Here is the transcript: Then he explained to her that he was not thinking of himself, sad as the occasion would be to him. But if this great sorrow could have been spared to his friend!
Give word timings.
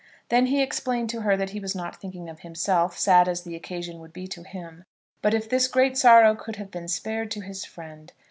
Then 0.29 0.47
he 0.47 0.63
explained 0.63 1.11
to 1.11 1.21
her 1.21 1.37
that 1.37 1.51
he 1.51 1.59
was 1.59 1.75
not 1.75 2.01
thinking 2.01 2.27
of 2.27 2.39
himself, 2.39 2.97
sad 2.97 3.27
as 3.29 3.43
the 3.43 3.55
occasion 3.55 3.99
would 3.99 4.13
be 4.13 4.25
to 4.29 4.41
him. 4.41 4.85
But 5.21 5.35
if 5.35 5.47
this 5.47 5.67
great 5.67 5.95
sorrow 5.95 6.33
could 6.33 6.55
have 6.55 6.71
been 6.71 6.87
spared 6.87 7.29
to 7.29 7.41
his 7.41 7.65
friend! 7.65 8.11